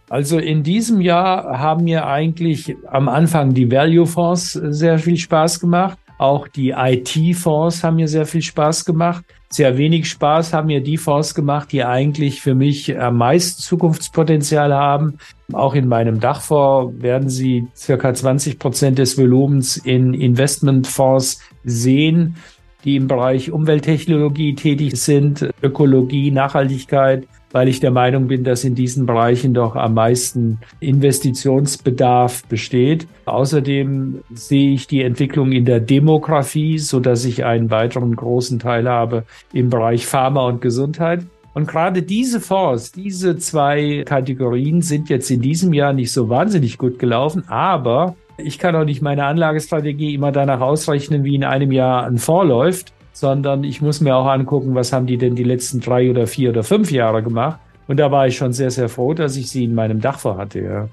Also 0.09 0.39
in 0.39 0.63
diesem 0.63 1.01
Jahr 1.01 1.59
haben 1.59 1.83
mir 1.83 2.07
eigentlich 2.07 2.75
am 2.87 3.07
Anfang 3.07 3.53
die 3.53 3.71
Value-Fonds 3.71 4.53
sehr 4.53 4.97
viel 4.97 5.17
Spaß 5.17 5.59
gemacht. 5.59 5.98
Auch 6.19 6.49
die 6.49 6.71
IT-Fonds 6.71 7.81
haben 7.81 7.95
mir 7.95 8.09
sehr 8.09 8.25
viel 8.25 8.41
Spaß 8.41 8.83
gemacht. 8.83 9.23
Sehr 9.47 9.77
wenig 9.77 10.09
Spaß 10.09 10.51
haben 10.51 10.67
mir 10.67 10.83
die 10.83 10.97
Fonds 10.97 11.33
gemacht, 11.33 11.71
die 11.71 11.85
eigentlich 11.85 12.41
für 12.41 12.55
mich 12.55 12.99
am 12.99 13.17
meisten 13.17 13.61
Zukunftspotenzial 13.61 14.73
haben. 14.73 15.17
Auch 15.53 15.75
in 15.75 15.87
meinem 15.87 16.19
Dachfonds 16.19 17.01
werden 17.01 17.29
Sie 17.29 17.67
circa 17.73 18.13
20 18.13 18.59
Prozent 18.59 18.99
des 18.99 19.17
Volumens 19.17 19.77
in 19.77 20.13
Investmentfonds 20.13 21.41
sehen, 21.63 22.35
die 22.83 22.97
im 22.97 23.07
Bereich 23.07 23.51
Umwelttechnologie 23.51 24.55
tätig 24.55 24.97
sind, 24.97 25.49
Ökologie, 25.63 26.31
Nachhaltigkeit, 26.31 27.27
weil 27.51 27.67
ich 27.67 27.79
der 27.79 27.91
Meinung 27.91 28.27
bin, 28.27 28.43
dass 28.43 28.63
in 28.63 28.75
diesen 28.75 29.05
Bereichen 29.05 29.53
doch 29.53 29.75
am 29.75 29.93
meisten 29.93 30.59
Investitionsbedarf 30.79 32.45
besteht. 32.45 33.07
Außerdem 33.25 34.19
sehe 34.33 34.73
ich 34.73 34.87
die 34.87 35.01
Entwicklung 35.01 35.51
in 35.51 35.65
der 35.65 35.79
Demografie, 35.79 36.77
so 36.77 36.99
dass 36.99 37.25
ich 37.25 37.45
einen 37.45 37.71
weiteren 37.71 38.15
großen 38.15 38.59
Teil 38.59 38.87
habe 38.87 39.23
im 39.53 39.69
Bereich 39.69 40.05
Pharma 40.05 40.47
und 40.47 40.61
Gesundheit. 40.61 41.25
Und 41.53 41.67
gerade 41.67 42.03
diese 42.03 42.39
Fonds, 42.39 42.91
diese 42.91 43.37
zwei 43.37 44.03
Kategorien 44.05 44.81
sind 44.81 45.09
jetzt 45.09 45.31
in 45.31 45.41
diesem 45.41 45.73
Jahr 45.73 45.93
nicht 45.93 46.11
so 46.11 46.29
wahnsinnig 46.29 46.77
gut 46.77 46.99
gelaufen, 46.99 47.43
aber 47.47 48.15
ich 48.37 48.59
kann 48.59 48.75
auch 48.75 48.85
nicht 48.85 49.01
meine 49.01 49.25
Anlagestrategie 49.25 50.13
immer 50.13 50.31
danach 50.31 50.61
ausrechnen, 50.61 51.23
wie 51.23 51.35
in 51.35 51.43
einem 51.43 51.71
Jahr 51.71 52.05
ein 52.05 52.17
Fonds 52.17 52.47
läuft 52.47 52.93
sondern 53.19 53.65
ich 53.65 53.81
muss 53.81 53.99
mir 53.99 54.15
auch 54.15 54.27
angucken, 54.27 54.75
was 54.75 54.93
haben 54.93 55.05
die 55.05 55.17
denn 55.17 55.35
die 55.35 55.43
letzten 55.43 55.81
drei 55.81 56.09
oder 56.09 56.25
vier 56.25 56.51
oder 56.51 56.63
fünf 56.63 56.89
Jahre 56.89 57.21
gemacht. 57.21 57.59
Und 57.87 57.97
da 57.97 58.11
war 58.11 58.27
ich 58.27 58.37
schon 58.37 58.53
sehr, 58.53 58.71
sehr 58.71 58.87
froh, 58.87 59.13
dass 59.13 59.35
ich 59.35 59.49
sie 59.49 59.65
in 59.65 59.75
meinem 59.75 59.99
Dach 59.99 60.19
vorhatte. 60.19 60.59
Ja. 60.61 60.87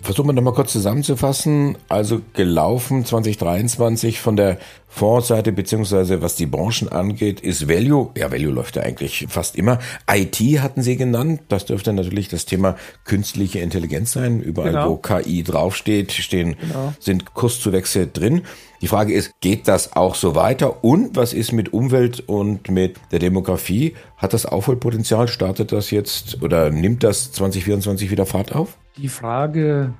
Versuchen 0.00 0.30
wir 0.30 0.32
nochmal 0.32 0.54
kurz 0.54 0.72
zusammenzufassen. 0.72 1.76
Also 1.88 2.22
gelaufen 2.32 3.04
2023 3.04 4.20
von 4.20 4.34
der 4.34 4.58
Fondsseite 4.88 5.52
beziehungsweise 5.52 6.22
was 6.22 6.34
die 6.34 6.46
Branchen 6.46 6.88
angeht, 6.88 7.40
ist 7.40 7.68
Value. 7.68 8.10
Ja, 8.16 8.32
Value 8.32 8.52
läuft 8.52 8.74
ja 8.74 8.82
eigentlich 8.82 9.26
fast 9.28 9.54
immer. 9.54 9.78
IT 10.10 10.40
hatten 10.60 10.82
Sie 10.82 10.96
genannt. 10.96 11.42
Das 11.48 11.66
dürfte 11.66 11.92
natürlich 11.92 12.28
das 12.28 12.46
Thema 12.46 12.76
künstliche 13.04 13.60
Intelligenz 13.60 14.12
sein. 14.12 14.40
Überall, 14.40 14.72
genau. 14.72 14.90
wo 14.90 14.96
KI 14.96 15.44
draufsteht, 15.44 16.10
stehen, 16.10 16.56
genau. 16.60 16.94
sind 16.98 17.34
Kurszuwächse 17.34 18.08
drin. 18.08 18.42
Die 18.82 18.88
Frage 18.88 19.14
ist, 19.14 19.40
geht 19.40 19.68
das 19.68 19.94
auch 19.94 20.16
so 20.16 20.34
weiter? 20.34 20.82
Und 20.82 21.14
was 21.14 21.32
ist 21.32 21.52
mit 21.52 21.72
Umwelt 21.72 22.20
und 22.26 22.68
mit 22.68 22.96
der 23.12 23.20
Demografie? 23.20 23.94
Hat 24.16 24.32
das 24.32 24.44
Aufholpotenzial? 24.44 25.28
Startet 25.28 25.70
das 25.70 25.92
jetzt 25.92 26.42
oder 26.42 26.70
nimmt 26.70 27.04
das 27.04 27.30
2024 27.30 28.10
wieder 28.10 28.26
Fahrt 28.26 28.52
auf? 28.52 28.76
Die 28.96 29.08
Frage 29.08 29.94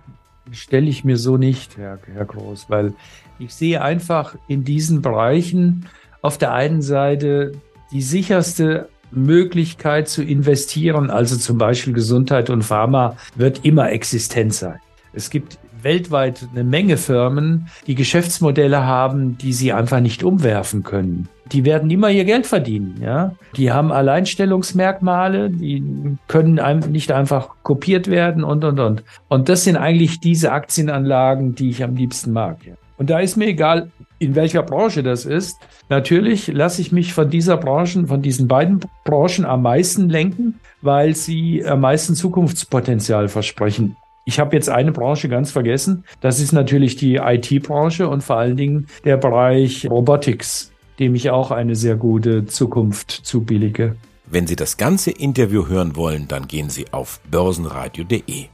stelle 0.50 0.90
ich 0.90 1.04
mir 1.04 1.16
so 1.16 1.36
nicht, 1.36 1.78
Herr, 1.78 2.00
Herr 2.12 2.24
Groß, 2.24 2.66
weil 2.70 2.94
ich 3.38 3.54
sehe 3.54 3.82
einfach 3.82 4.34
in 4.48 4.64
diesen 4.64 5.00
Bereichen 5.00 5.86
auf 6.20 6.36
der 6.36 6.52
einen 6.52 6.82
Seite 6.82 7.52
die 7.92 8.02
sicherste 8.02 8.88
Möglichkeit 9.12 10.08
zu 10.08 10.24
investieren, 10.24 11.08
also 11.08 11.36
zum 11.36 11.56
Beispiel 11.56 11.92
Gesundheit 11.92 12.50
und 12.50 12.62
Pharma, 12.62 13.16
wird 13.36 13.64
immer 13.64 13.92
existent 13.92 14.54
sein. 14.54 14.80
Es 15.12 15.30
gibt 15.30 15.58
weltweit 15.82 16.46
eine 16.52 16.64
Menge 16.64 16.96
Firmen, 16.96 17.68
die 17.86 17.94
Geschäftsmodelle 17.94 18.84
haben, 18.84 19.38
die 19.38 19.52
sie 19.52 19.72
einfach 19.72 20.00
nicht 20.00 20.22
umwerfen 20.22 20.82
können. 20.82 21.28
Die 21.50 21.64
werden 21.64 21.90
immer 21.90 22.10
ihr 22.10 22.24
Geld 22.24 22.46
verdienen, 22.46 22.98
ja. 23.02 23.34
Die 23.56 23.72
haben 23.72 23.92
Alleinstellungsmerkmale, 23.92 25.50
die 25.50 26.16
können 26.28 26.60
nicht 26.90 27.12
einfach 27.12 27.50
kopiert 27.62 28.08
werden 28.08 28.44
und, 28.44 28.64
und, 28.64 28.80
und. 28.80 29.04
Und 29.28 29.48
das 29.48 29.64
sind 29.64 29.76
eigentlich 29.76 30.20
diese 30.20 30.52
Aktienanlagen, 30.52 31.54
die 31.54 31.70
ich 31.70 31.82
am 31.84 31.94
liebsten 31.94 32.32
mag. 32.32 32.58
Und 32.96 33.10
da 33.10 33.18
ist 33.18 33.36
mir 33.36 33.46
egal, 33.46 33.90
in 34.22 34.36
welcher 34.36 34.62
Branche 34.62 35.02
das 35.02 35.24
ist. 35.24 35.58
Natürlich 35.88 36.46
lasse 36.46 36.80
ich 36.80 36.92
mich 36.92 37.12
von 37.12 37.28
dieser 37.28 37.56
Branche, 37.56 38.06
von 38.06 38.22
diesen 38.22 38.46
beiden 38.46 38.80
Branchen 39.04 39.44
am 39.44 39.62
meisten 39.62 40.08
lenken, 40.08 40.60
weil 40.80 41.16
sie 41.16 41.66
am 41.66 41.80
meisten 41.80 42.14
Zukunftspotenzial 42.14 43.28
versprechen. 43.28 43.96
Ich 44.25 44.38
habe 44.38 44.55
jetzt 44.55 44.69
eine 44.69 44.93
Branche 44.93 45.29
ganz 45.29 45.50
vergessen. 45.50 46.05
Das 46.21 46.38
ist 46.38 46.52
natürlich 46.52 46.95
die 46.95 47.17
IT-Branche 47.17 48.09
und 48.09 48.23
vor 48.23 48.37
allen 48.37 48.57
Dingen 48.57 48.87
der 49.05 49.17
Bereich 49.17 49.91
Robotics, 49.91 50.71
dem 51.00 51.17
ich 51.17 51.31
auch 51.31 51.50
eine 51.50 51.75
sehr 51.75 51.97
gute 51.97 52.47
Zukunft 52.47 53.11
zubillige. 53.11 53.97
Wenn 54.26 54.47
Sie 54.47 54.55
das 54.55 54.76
ganze 54.76 55.11
Interview 55.11 55.67
hören 55.67 55.97
wollen, 55.97 56.29
dann 56.29 56.47
gehen 56.47 56.71
Sie 56.71 56.87
auf 56.93 57.21
börsenradio.de. 57.31 58.47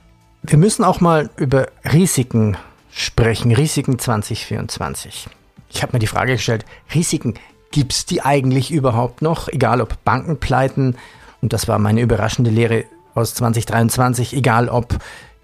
Wir 0.43 0.59
müssen 0.59 0.85
auch 0.85 1.01
mal 1.01 1.29
über 1.37 1.69
Risiken 1.85 2.57
sprechen, 2.91 3.53
Risiken 3.53 3.99
2024. 3.99 5.29
Ich 5.71 5.83
habe 5.83 5.93
mir 5.93 5.99
die 5.99 6.07
Frage 6.07 6.33
gestellt, 6.33 6.65
Risiken, 6.95 7.35
gibt 7.71 7.93
es 7.93 8.07
die 8.07 8.23
eigentlich 8.23 8.71
überhaupt 8.71 9.21
noch? 9.21 9.49
Egal 9.49 9.83
ob 9.83 10.03
Bankenpleiten, 10.05 10.97
und 11.43 11.53
das 11.53 11.69
war 11.69 11.79
meine 11.79 12.01
überraschende 12.01 12.51
Lehre 12.51 12.85
aus 13.15 13.35
2023, 13.35 14.35
egal 14.35 14.69
ob 14.69 14.99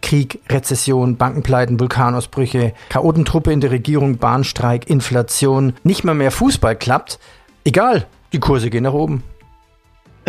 Krieg, 0.05 0.41
Rezession, 0.51 1.17
Bankenpleiten, 1.17 1.81
Vulkanausbrüche, 1.81 2.75
Chaotentruppe 2.91 3.53
in 3.53 3.63
der 3.63 3.71
Regierung, 3.71 4.19
Bahnstreik, 4.19 4.89
Inflation, 4.89 5.73
nicht 5.83 6.05
mal 6.05 6.15
mehr 6.15 6.31
Fußball 6.31 6.77
klappt. 6.77 7.19
Egal, 7.65 8.07
die 8.35 8.39
Kurse 8.39 8.69
gehen 8.69 8.85
nach 8.85 8.93
oben. 8.93 9.23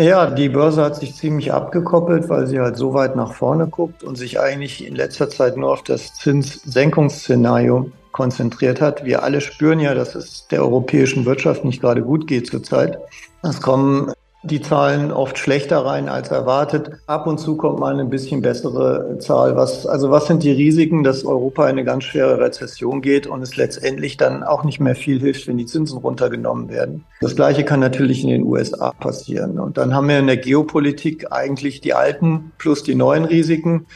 Ja, 0.00 0.30
die 0.30 0.48
Börse 0.48 0.82
hat 0.82 0.96
sich 0.96 1.14
ziemlich 1.14 1.52
abgekoppelt, 1.52 2.28
weil 2.30 2.46
sie 2.46 2.58
halt 2.58 2.76
so 2.76 2.94
weit 2.94 3.16
nach 3.16 3.34
vorne 3.34 3.66
guckt 3.66 4.02
und 4.02 4.16
sich 4.16 4.40
eigentlich 4.40 4.86
in 4.86 4.94
letzter 4.94 5.28
Zeit 5.28 5.58
nur 5.58 5.72
auf 5.72 5.82
das 5.82 6.14
Zinssenkungsszenario 6.14 7.90
konzentriert 8.12 8.80
hat. 8.80 9.04
Wir 9.04 9.22
alle 9.22 9.42
spüren 9.42 9.78
ja, 9.78 9.94
dass 9.94 10.14
es 10.14 10.46
der 10.48 10.62
europäischen 10.62 11.26
Wirtschaft 11.26 11.64
nicht 11.64 11.82
gerade 11.82 12.02
gut 12.02 12.26
geht 12.26 12.46
zurzeit. 12.46 12.98
Es 13.42 13.60
kommen 13.60 14.10
die 14.50 14.60
Zahlen 14.60 15.12
oft 15.12 15.38
schlechter 15.38 15.84
rein 15.84 16.08
als 16.08 16.30
erwartet. 16.30 16.90
Ab 17.06 17.26
und 17.26 17.38
zu 17.38 17.56
kommt 17.56 17.78
mal 17.78 17.98
ein 17.98 18.10
bisschen 18.10 18.42
bessere 18.42 19.18
Zahl. 19.18 19.56
Was, 19.56 19.86
also 19.86 20.10
was 20.10 20.26
sind 20.26 20.42
die 20.42 20.52
Risiken, 20.52 21.02
dass 21.02 21.24
Europa 21.24 21.64
in 21.64 21.70
eine 21.70 21.84
ganz 21.84 22.04
schwere 22.04 22.38
Rezession 22.38 23.02
geht 23.02 23.26
und 23.26 23.42
es 23.42 23.56
letztendlich 23.56 24.16
dann 24.16 24.42
auch 24.42 24.64
nicht 24.64 24.80
mehr 24.80 24.94
viel 24.94 25.20
hilft, 25.20 25.46
wenn 25.46 25.58
die 25.58 25.66
Zinsen 25.66 25.98
runtergenommen 25.98 26.68
werden? 26.68 27.04
Das 27.20 27.36
Gleiche 27.36 27.64
kann 27.64 27.80
natürlich 27.80 28.22
in 28.22 28.30
den 28.30 28.44
USA 28.44 28.92
passieren. 28.92 29.58
Und 29.58 29.78
dann 29.78 29.94
haben 29.94 30.08
wir 30.08 30.18
in 30.18 30.26
der 30.26 30.36
Geopolitik 30.36 31.32
eigentlich 31.32 31.80
die 31.80 31.94
alten 31.94 32.52
plus 32.58 32.82
die 32.82 32.94
neuen 32.94 33.24
Risiken. 33.24 33.86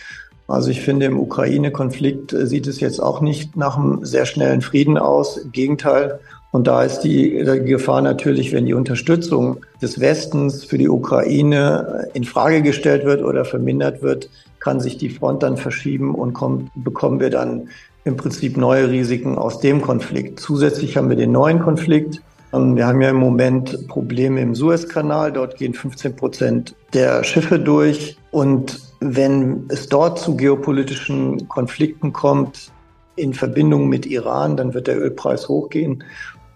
Also 0.49 0.71
ich 0.71 0.81
finde, 0.81 1.07
im 1.07 1.21
Ukraine-Konflikt 1.21 2.35
sieht 2.37 2.67
es 2.67 2.81
jetzt 2.81 3.01
auch 3.01 3.21
nicht 3.21 3.57
nach 3.57 3.77
einem 3.77 4.05
sehr 4.05 4.27
schnellen 4.27 4.63
Frieden 4.63 4.99
aus. 4.99 5.37
Im 5.37 5.53
Gegenteil, 5.53 6.19
und 6.53 6.67
da 6.67 6.83
ist 6.83 7.01
die, 7.01 7.31
Gefahr 7.65 8.03
natürlich, 8.03 8.53
wenn 8.53 8.67
die 8.67 8.75
Unterstützung 8.75 9.59
des 9.81 10.01
Westens 10.01 10.65
für 10.65 10.79
die 10.79 10.89
Ukraine 10.89 12.09
in 12.13 12.25
Frage 12.25 12.63
gestellt 12.63 13.05
wird 13.05 13.23
oder 13.23 13.45
vermindert 13.45 14.03
wird, 14.03 14.29
kann 14.59 14.81
sich 14.81 14.99
die 14.99 15.11
Front 15.11 15.43
dann 15.43 15.57
verschieben 15.57 16.15
und 16.15 16.33
kommt, 16.33 16.71
bekommen 16.75 17.21
wir 17.21 17.31
dann 17.31 17.69
im 18.05 18.17
Prinzip 18.17 18.57
neue 18.57 18.91
Risiken 18.91 19.39
aus 19.39 19.61
dem 19.61 19.81
Konflikt. 19.81 20.41
Zusätzlich 20.41 20.97
haben 20.97 21.09
wir 21.09 21.17
den 21.17 21.33
neuen 21.33 21.61
Konflikt. 21.61 22.21
Ähm, 22.53 22.77
wir 22.77 22.87
haben 22.87 23.01
ja 23.01 23.11
im 23.11 23.17
Moment 23.17 23.87
Probleme 23.89 24.41
im 24.41 24.55
Suezkanal. 24.55 25.33
Dort 25.33 25.57
gehen 25.57 25.75
15 25.75 26.17
Prozent 26.17 26.75
der 26.93 27.23
Schiffe 27.25 27.59
durch. 27.59 28.17
Und 28.33 28.81
wenn 29.01 29.65
es 29.69 29.89
dort 29.89 30.19
zu 30.19 30.37
geopolitischen 30.37 31.49
Konflikten 31.49 32.13
kommt, 32.13 32.73
in 33.17 33.35
Verbindung 33.35 33.89
mit 33.89 34.07
Iran, 34.07 34.57
dann 34.57 34.73
wird 34.73 34.87
der 34.87 34.99
Ölpreis 34.99 35.49
hochgehen. 35.49 36.03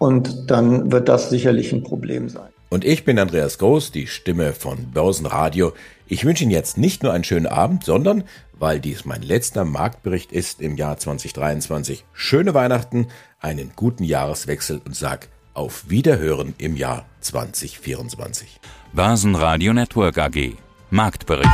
Und 0.04 0.50
dann 0.50 0.92
wird 0.92 1.08
das 1.08 1.30
sicherlich 1.30 1.72
ein 1.72 1.82
Problem 1.82 2.28
sein. 2.28 2.50
Und 2.68 2.84
ich 2.84 3.06
bin 3.06 3.18
Andreas 3.18 3.56
Groß, 3.56 3.90
die 3.90 4.06
Stimme 4.06 4.52
von 4.52 4.90
Börsenradio. 4.90 5.72
Ich 6.06 6.26
wünsche 6.26 6.44
Ihnen 6.44 6.50
jetzt 6.50 6.76
nicht 6.76 7.02
nur 7.02 7.14
einen 7.14 7.24
schönen 7.24 7.46
Abend, 7.46 7.84
sondern, 7.84 8.24
weil 8.52 8.80
dies 8.80 9.06
mein 9.06 9.22
letzter 9.22 9.64
Marktbericht 9.64 10.30
ist 10.30 10.60
im 10.60 10.76
Jahr 10.76 10.98
2023, 10.98 12.04
schöne 12.12 12.52
Weihnachten, 12.52 13.06
einen 13.40 13.72
guten 13.76 14.04
Jahreswechsel 14.04 14.82
und 14.84 14.94
sag 14.94 15.28
auf 15.54 15.88
Wiederhören 15.88 16.54
im 16.58 16.76
Jahr 16.76 17.06
2024. 17.20 18.60
Börsenradio 18.92 19.72
Network 19.72 20.18
AG. 20.18 20.52
Marktbericht. 20.90 21.48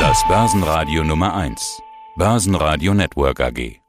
Das 0.00 0.26
Börsenradio 0.26 1.04
Nummer 1.04 1.32
1. 1.36 1.80
Börsenradio 2.20 2.92
Network 2.92 3.40
AG. 3.40 3.80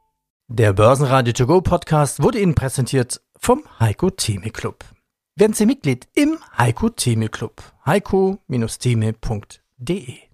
Der 0.48 0.72
Börsenradio 0.72 1.34
To 1.34 1.46
Go 1.46 1.60
Podcast 1.60 2.22
wurde 2.22 2.40
Ihnen 2.40 2.54
präsentiert 2.54 3.20
vom 3.38 3.62
Heiko 3.78 4.08
Theme 4.08 4.48
Club. 4.48 4.86
Werden 5.36 5.52
Sie 5.52 5.66
Mitglied 5.66 6.08
im 6.14 6.38
Heiko 6.56 6.88
Theme 6.88 7.28
Club. 7.28 7.62
heiko-theme.de 7.84 10.31